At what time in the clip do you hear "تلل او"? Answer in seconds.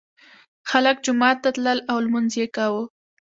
1.55-1.97